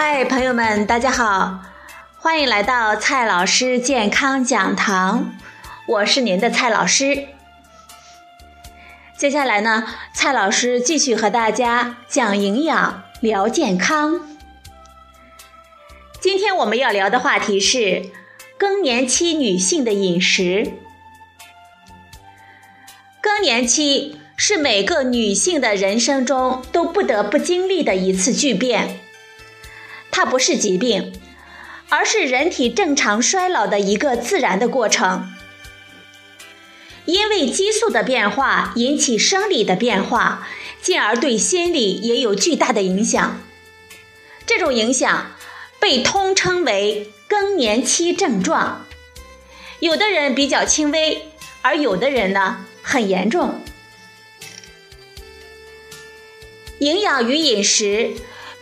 [0.00, 1.58] 嗨朋友们，大家好，
[2.18, 5.34] 欢迎来到蔡老师健康讲堂，
[5.88, 7.26] 我是您的蔡老师。
[9.16, 9.84] 接下来呢，
[10.14, 14.20] 蔡老师继续和大家讲营养、聊健康。
[16.20, 18.04] 今天我们要聊的话题是
[18.56, 20.74] 更年期女性的饮食。
[23.20, 29.00] 更年期是每个女性的人生中都不得不经历的一次巨变。
[30.18, 31.12] 它不是疾病，
[31.90, 35.32] 而是人体正常衰老的一个自然的过程。
[37.04, 40.48] 因为激素的变化引起生理的变化，
[40.82, 43.40] 进而对心理也有巨大的影响。
[44.44, 45.36] 这种影响
[45.78, 48.86] 被通称为更年期症状。
[49.78, 51.28] 有的人比较轻微，
[51.62, 53.60] 而有的人呢很严重。
[56.80, 58.14] 营养与饮食。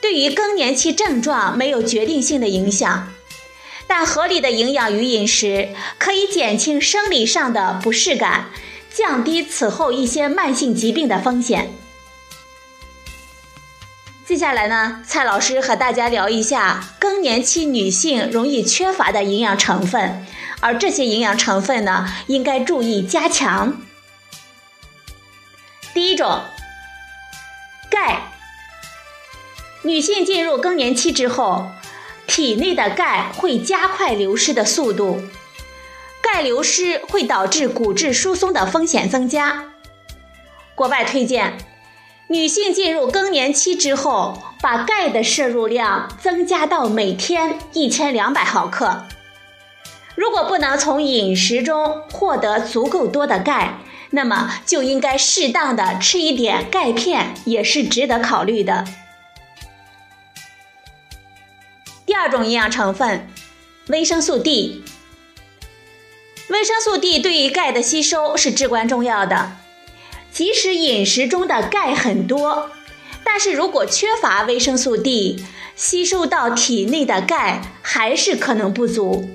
[0.08, 3.12] 对于更年期症状没有决定性的影响，
[3.88, 8.50] 但合理的营养与饮食可以减轻生理上的不适感，
[8.94, 11.72] 降低此后一些慢性疾病的风险。
[14.24, 20.24] 接下来呢，蔡老师和大家聊一下更年期女性容易缺乏的营养成分，
[20.60, 23.82] 而这些营养成分呢，应该注意加强。
[25.92, 26.42] 第一种，
[27.90, 28.25] 钙。
[29.86, 31.70] 女性进入更年期之后，
[32.26, 35.22] 体内的钙会加快流失的速度，
[36.20, 39.66] 钙流失会导致骨质疏松的风险增加。
[40.74, 41.56] 国外推荐
[42.28, 49.06] 女性进入更年期之后，把钙的摄入量增加到每天一千两百毫克。
[50.16, 53.78] 如果不能从饮食中获得足够多的钙，
[54.10, 58.84] 那么就应该适当的吃一点钙片，也是值得考虑的。
[62.16, 63.28] 二种营养成分，
[63.88, 64.82] 维生素 D。
[66.48, 69.52] 维生素 D 对于钙的吸收是至关重要的。
[70.32, 72.70] 即使饮食中的钙很多，
[73.22, 75.44] 但是如果缺乏维生素 D，
[75.74, 79.30] 吸收到体内的钙还是可能不足。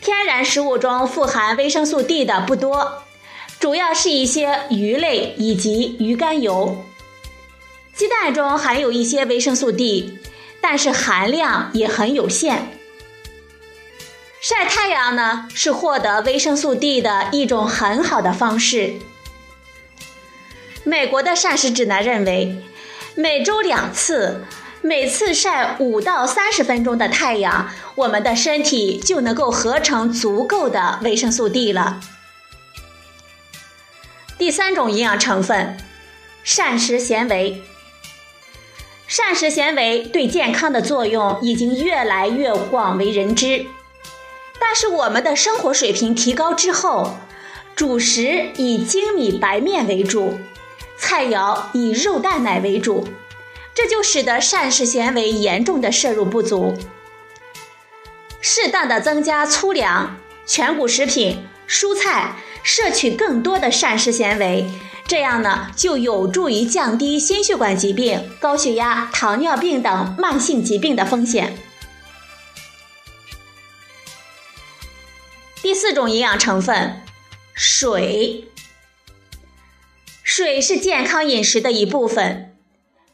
[0.00, 3.02] 天然食物中富含维生素 D 的不多，
[3.58, 6.84] 主要是一些鱼类以及鱼肝油。
[7.94, 10.18] 鸡蛋中含有一些维生素 D。
[10.68, 12.66] 但是含量也很有限。
[14.40, 18.94] 晒太阳呢，是获得维生素 D 的一种很好的方式。
[20.82, 22.64] 美国的膳食指南认为，
[23.14, 24.44] 每周两次，
[24.82, 32.00] 每次晒五到三十分钟的太阳，我们的身体就能够合成足够的维生素 D 了。
[34.36, 35.76] 第三种营养成分，
[36.42, 37.62] 膳食纤维。
[39.06, 43.66] 膳食纤维对健康的作用已经越来越广为人知，
[44.60, 47.16] 但是我们的生活水平提高之后，
[47.76, 50.40] 主食以精米白面为主，
[50.98, 53.06] 菜肴以肉蛋奶为主，
[53.72, 56.74] 这就使得膳食纤维严重的摄入不足。
[58.40, 62.34] 适当的增加粗粮、全谷食品、蔬菜，
[62.64, 64.68] 摄取更多的膳食纤维。
[65.08, 71.56] 这样呢，就有助于降低心血管疾病、高血压、糖尿病等慢性疾病的风险。
[75.62, 77.02] 第四种营养成分，
[77.54, 78.48] 水。
[80.24, 82.56] 水是健康饮食的一部分。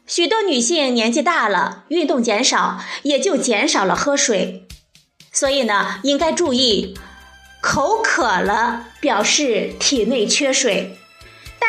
[0.07, 4.67] 许多女性年纪大了，运动减少，也就减少了喝水。
[5.31, 6.97] 所以呢，应该注意，
[7.61, 10.97] 口渴了表示体内缺水。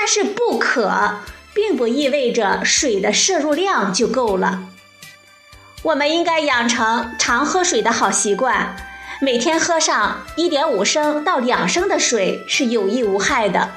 [0.04, 1.20] 但是不渴，
[1.54, 4.64] 并不意味着水的摄入量就够了。
[5.82, 8.76] 我们应该养成常喝水的好习惯，
[9.22, 13.70] 每天喝上一点五升到两升的水是有益无害的。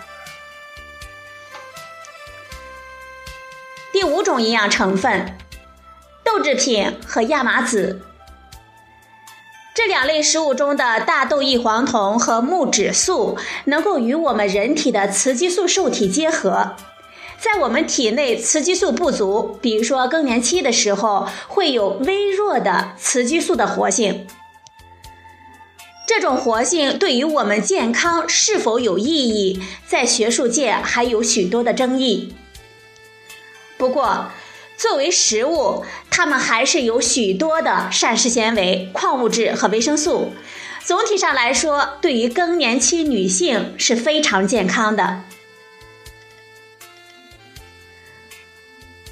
[3.94, 5.38] 第五种营养成分，
[6.26, 8.02] 豆制品和亚麻籽。
[9.78, 16.76] 这两类食物中的大豆异黄酮和木质素能够与我们人体的雌激素受体结合，
[17.40, 24.26] 在我们体内雌激素不足，比如说更年期的时候，会有微弱的雌激素的活性。
[26.08, 32.34] 这种活性对于我们健康是否有意义，在学术界还有许多的争议。
[33.78, 34.32] 不过，
[34.78, 40.34] 作为食物，它们还是有许多的膳食纤维、矿物质和维生素。
[40.86, 45.24] 总体上来说，对于更年期女性是非常健康的。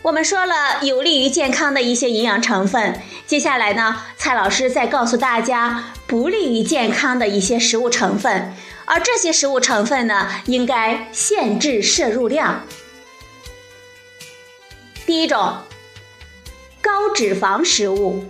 [0.03, 8.53] 我们说了有利于健康的一些营养成分，接下来呢，蔡老师再告诉大家不利于健康的一些食物成分，
[8.85, 12.63] 而这些食物成分呢，应该限制摄入量。
[15.05, 15.57] 第一种，
[16.81, 18.25] 高脂肪食物，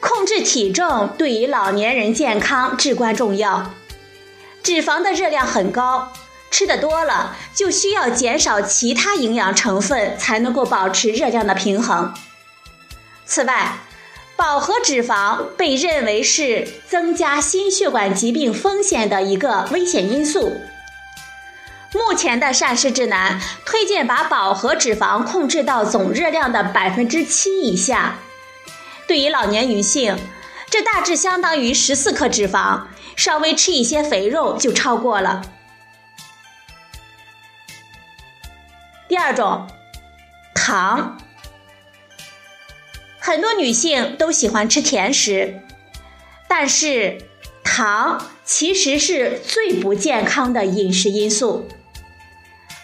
[0.00, 3.74] 控制体重对于老年人健康至关重要，
[4.62, 6.12] 脂肪的热量很高。
[6.50, 12.12] 吃的多了，就需要减少其他营养成分，才能够保持热量的平衡。
[13.24, 13.78] 此外，
[14.34, 20.56] 饱和脂肪被认为是增加心血管疾病风险的一个危险因素。
[21.98, 28.18] 目前的膳食指南推荐把饱和脂肪控制到总热量的百分之七以下。
[29.06, 30.16] 对于老年女性，
[30.70, 32.84] 这大致相当于十四克脂肪，
[33.16, 35.42] 稍微吃一些肥肉就超过了。
[39.08, 39.66] 第二种，
[40.54, 41.18] 糖。
[43.18, 45.60] 很多女性都喜欢吃甜食，
[46.48, 47.18] 但是
[47.64, 51.68] 糖其实是最不健康的饮食因素。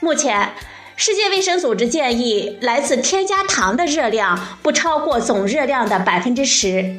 [0.05, 0.53] 目前，
[0.97, 6.99] 世界卫生组织建议，来自添加糖的热量不超过总热量的百分之十，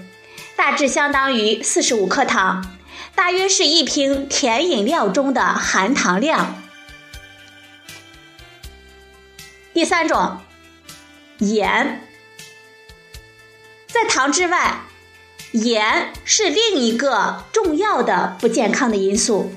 [0.55, 2.75] 大致相当于四十五克糖，
[3.13, 6.63] 大约是一瓶甜饮料中的含糖量。
[9.71, 10.39] 第三种，
[11.37, 12.01] 盐，
[13.87, 14.79] 在糖之外，
[15.51, 19.53] 盐是另一个重要的不健康的因素。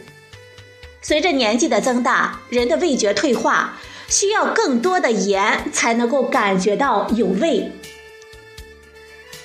[1.01, 3.79] 随着年纪的增大，人的味觉退化，
[4.09, 7.73] 需要更多的盐才能够感觉到有味。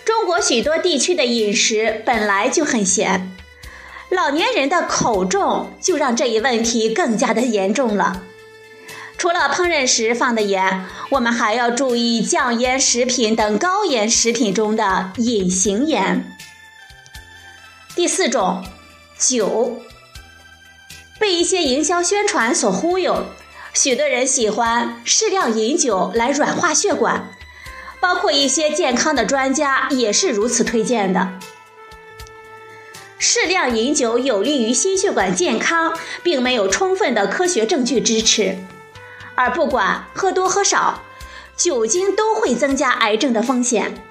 [0.04, 3.32] 中国许多地区的饮食本来就很咸，
[4.10, 8.24] 老年人的口重就让这一问题更加的严重了。
[9.18, 16.36] 除了烹饪时放的盐，我们还要注意酱腌食品等高盐食品中的隐形盐。
[17.96, 18.66] 第四种，
[19.18, 19.82] 酒，
[21.20, 23.26] 被一些营销宣传所忽悠，
[23.74, 27.32] 许多人喜欢适量饮酒来软化血管，
[28.00, 31.40] 包括一些健康的专家也是如此推荐的。
[33.18, 38.58] 适量饮酒有利于心血管健康，并没有充分的科学证据支持。
[39.36, 41.02] 而不管喝多喝少，
[41.56, 44.04] 酒精都会增加癌症的风险。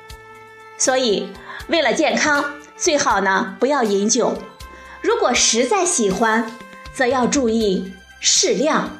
[0.78, 1.30] 所以，
[1.66, 4.38] 为了健康，最好呢不要饮酒。
[5.02, 6.50] 如果实在喜欢，
[6.94, 8.98] 则要注意适量。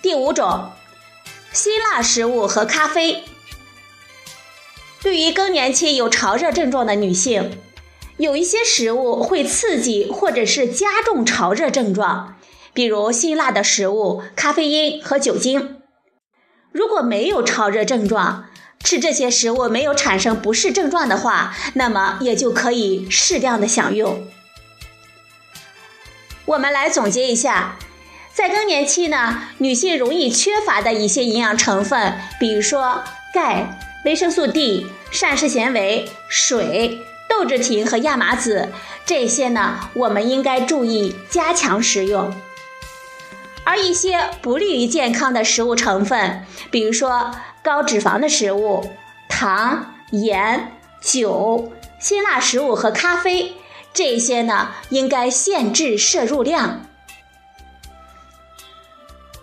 [0.00, 0.70] 第五种，
[1.52, 3.24] 辛辣食物和咖啡。
[5.00, 7.58] 对于更年期有潮热症状的女性，
[8.16, 12.36] 有一些食物会刺激或者是加重潮热症状。
[12.74, 15.76] 比如辛辣的食物、咖啡因和酒精。
[16.72, 18.46] 如果没有潮热症状，
[18.82, 24.26] 吃这些食物没有产生不适症状的话，那么也就可以适量的享用。
[26.44, 27.76] 我们来总结一下，
[28.32, 38.70] 在更年期呢，女性容易缺乏的一些营养成分，比如说钙、维生素 D、膳食纤维、水、豆制品和亚麻籽，
[39.06, 42.34] 这些呢，我们应该注意加强食用。
[43.64, 47.30] 而一些不利于健康的食物成分，比如说
[47.62, 48.90] 高脂肪的食物、
[49.28, 53.54] 糖、盐、酒、辛辣食物和咖啡，
[53.92, 56.86] 这些呢应该限制摄入量。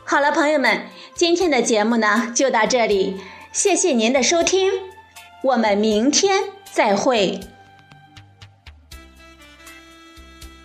[0.04, 4.72] 好了，朋友们，今天的节目呢就到这里，谢谢您的收听，
[5.44, 7.42] 我们明天再会。